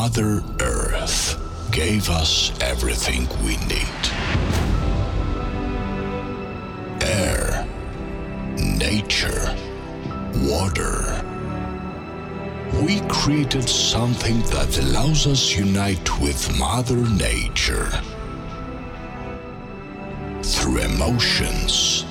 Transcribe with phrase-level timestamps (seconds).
[0.00, 1.38] Mother Earth
[1.70, 4.02] gave us everything we need
[7.00, 7.64] air,
[8.58, 9.56] nature,
[10.50, 11.22] water.
[12.82, 17.88] We created something that allows us unite with Mother Nature
[20.42, 22.04] through emotions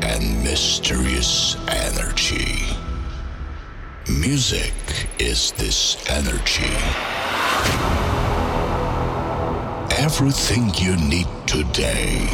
[0.00, 2.85] and mysterious energy.
[4.08, 4.72] Music
[5.18, 6.70] is this energy.
[9.98, 12.28] Everything you need today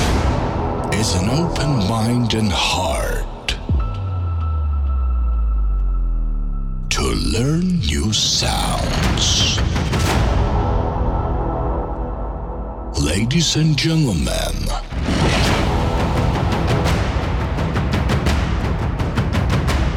[0.93, 3.57] is an open mind and heart
[6.91, 9.57] to learn new sounds.
[13.02, 14.29] Ladies and gentlemen,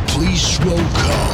[0.08, 1.25] please welcome.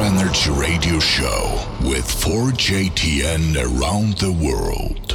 [0.00, 5.07] Energy Radio Show with 4JTN around the world.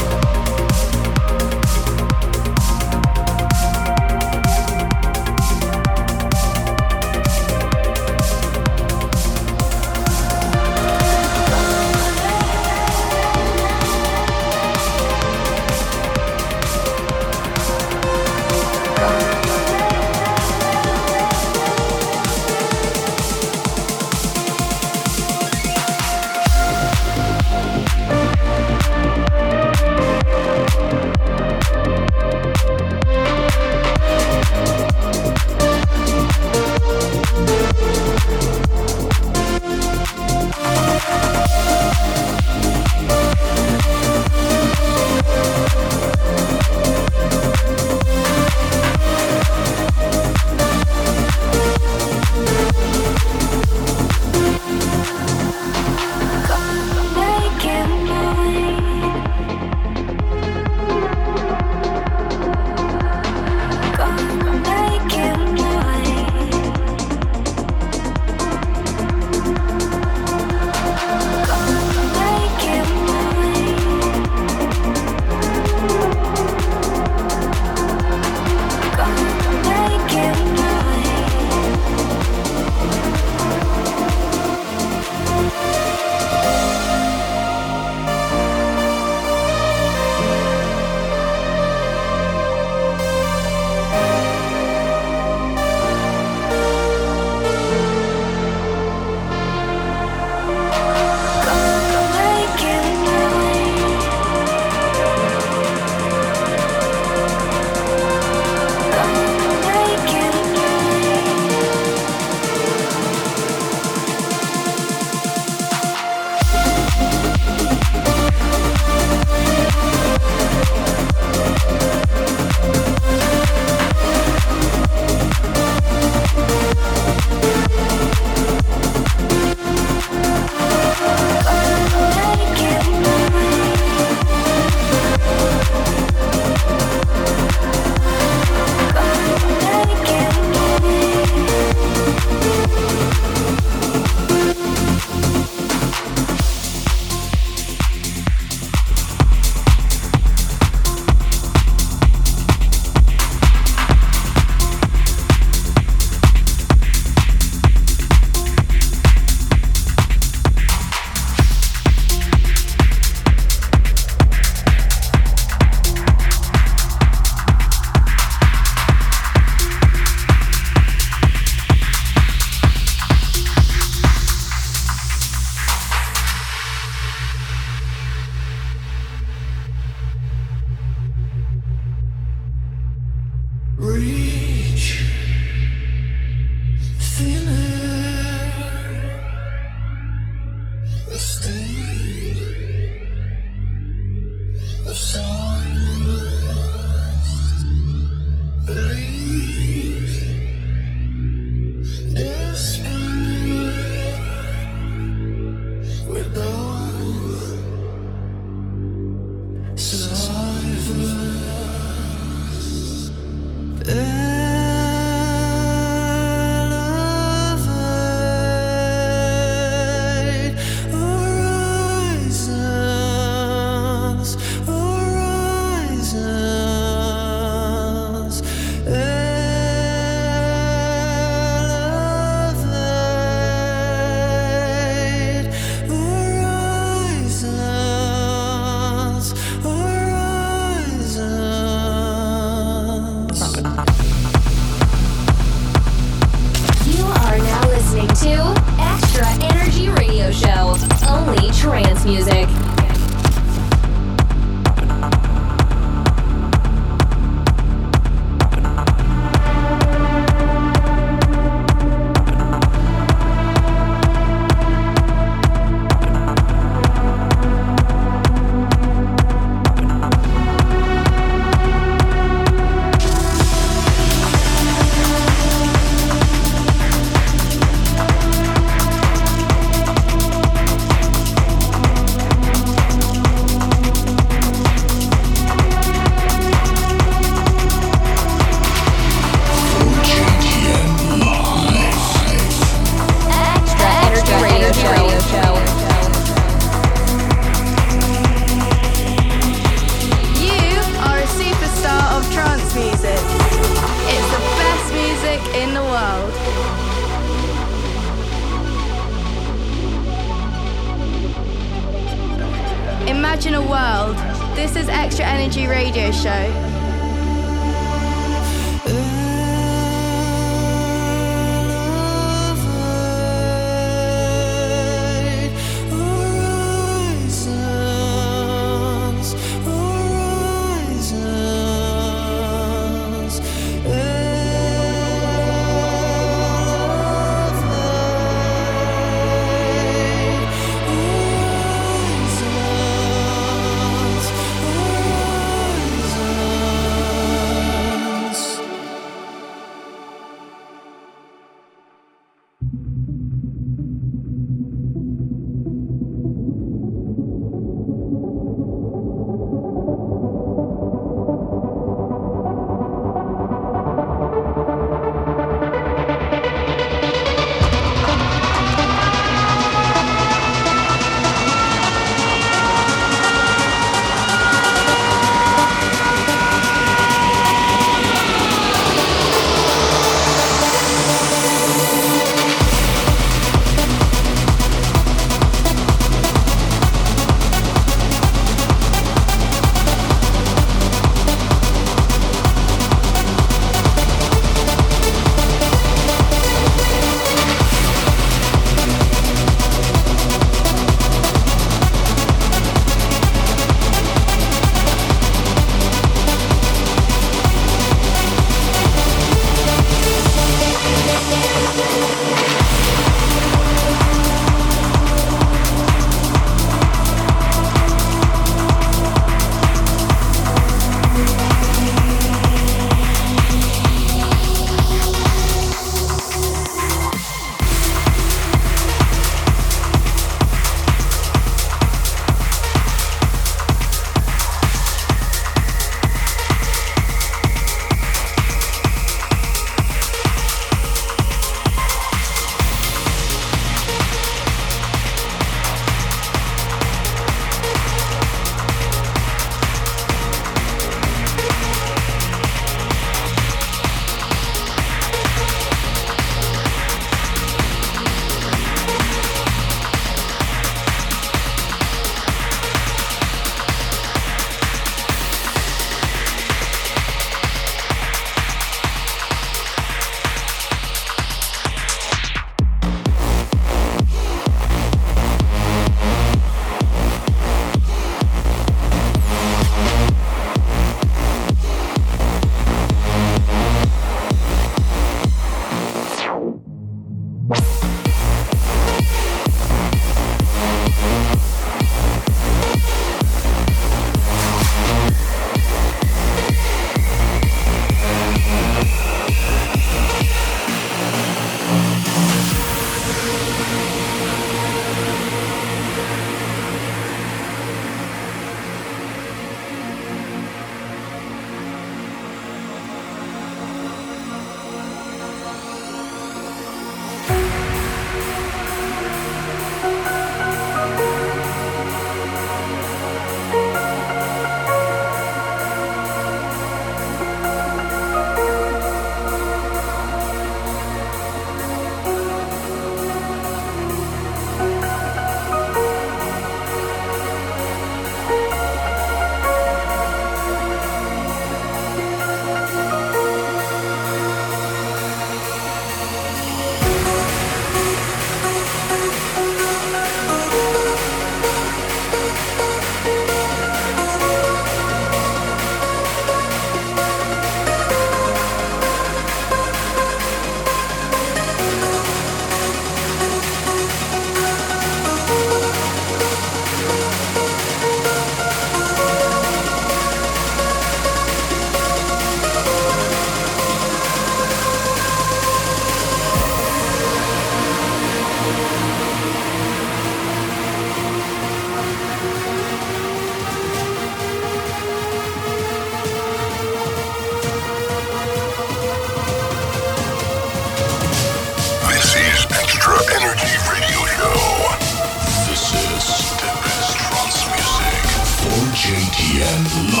[599.61, 600.00] JTN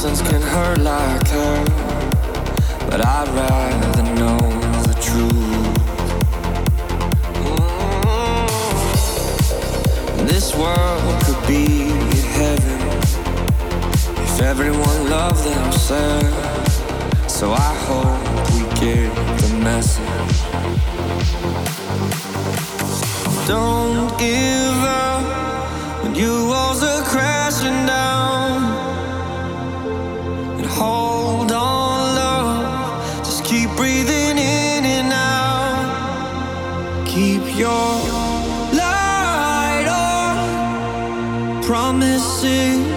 [0.00, 1.64] Lessons can hurt like hell,
[2.88, 4.38] but I'd rather know
[4.86, 5.74] the truth.
[7.82, 8.46] Mm-hmm.
[10.24, 11.90] This world could be
[12.38, 12.80] heaven
[14.22, 16.74] if everyone loved themselves.
[17.26, 18.22] So I hope
[18.52, 20.38] we get the message.
[23.48, 26.67] Don't give up when you are.
[38.06, 42.87] your light on promises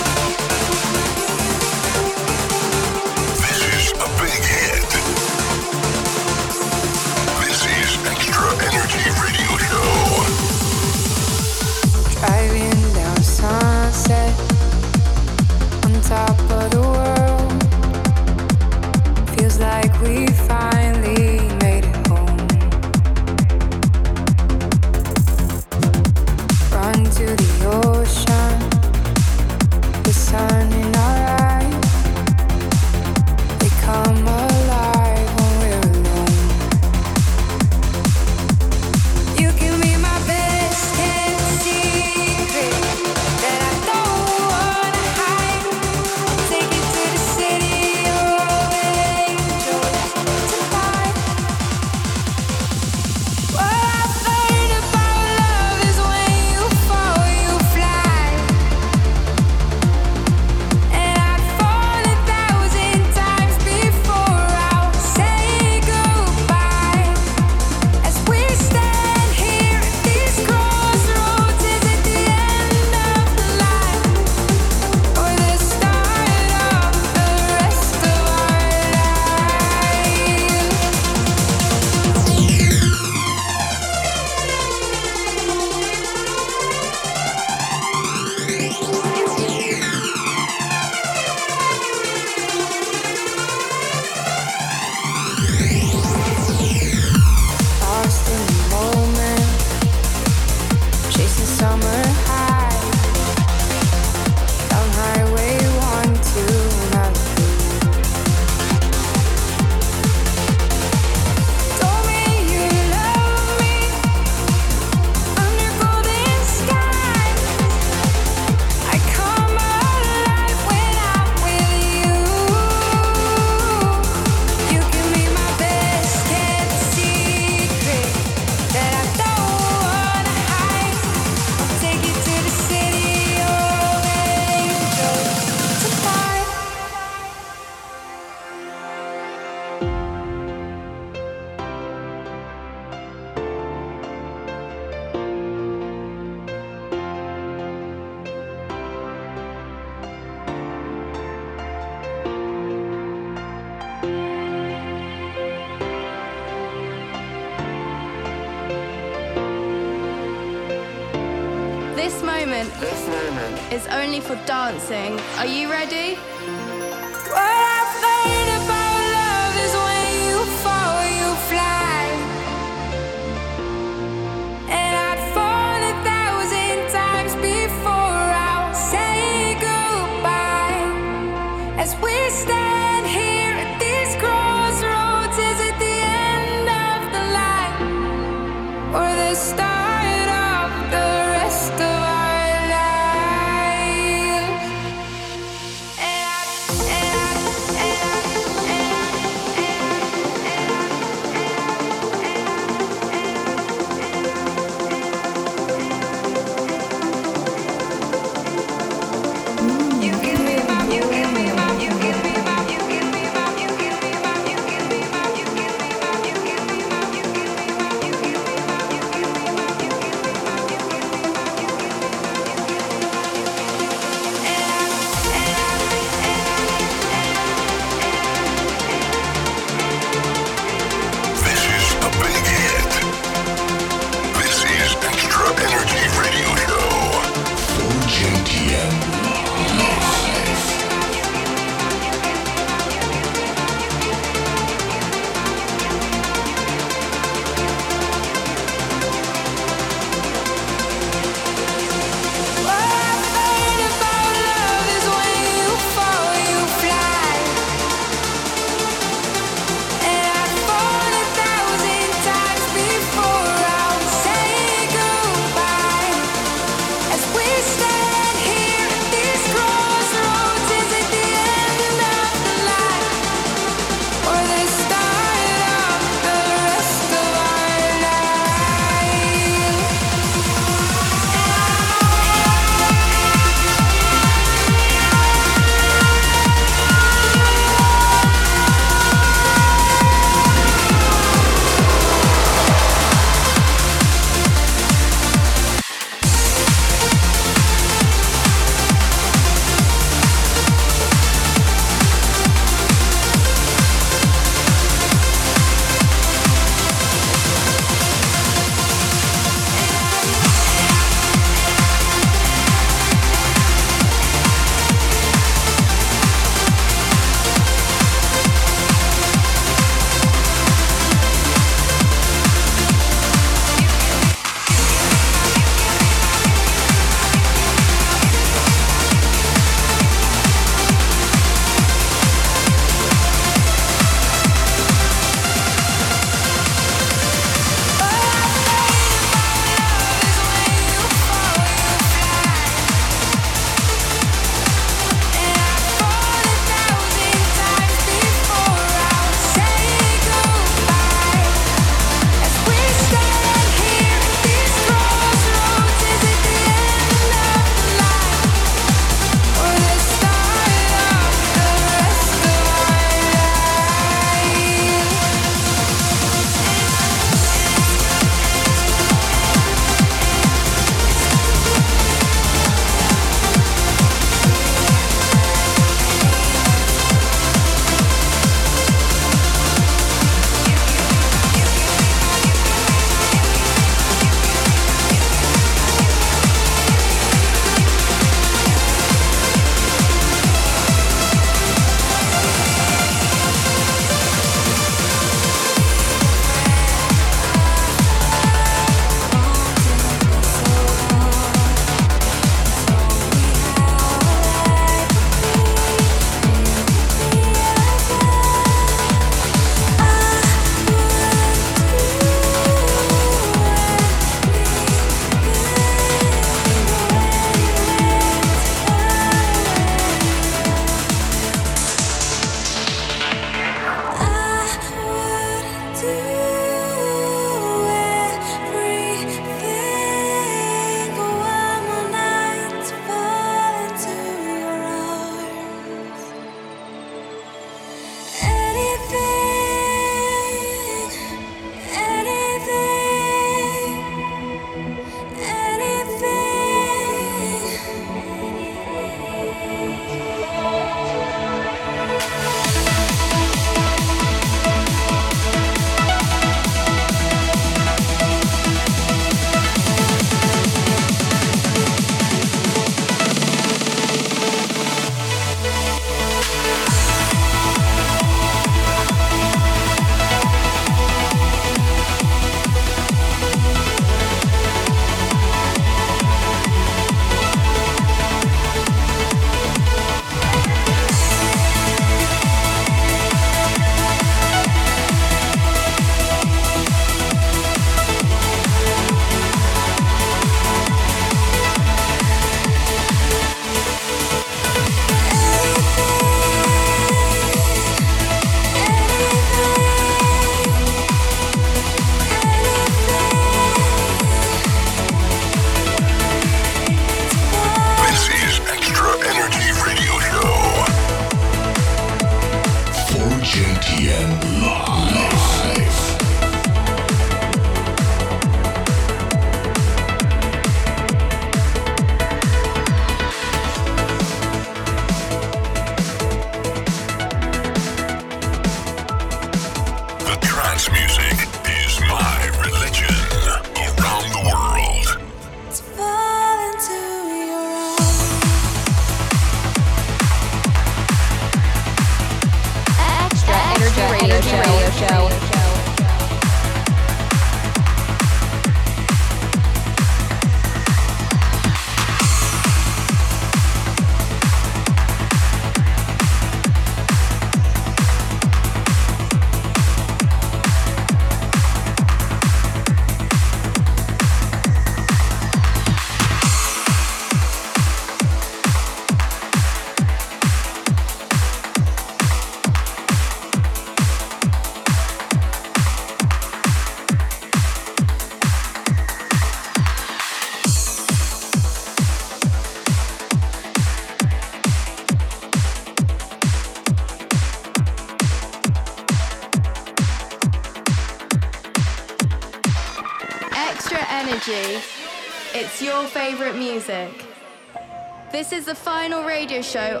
[598.38, 600.00] This is the final radio show.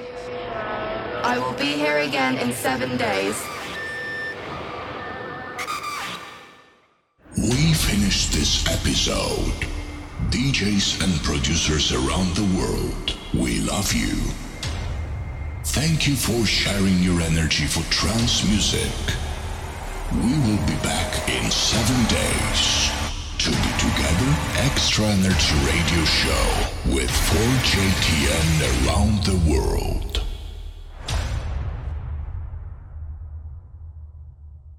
[1.24, 3.34] I will be here again in seven days.
[7.36, 9.66] We finished this episode.
[10.30, 14.14] DJs and producers around the world, we love you.
[15.74, 18.94] Thank you for sharing your energy for trance music.
[20.12, 22.77] We will be back in seven days
[23.50, 30.07] to be together Extra Energy Radio Show with 4JTN around the world.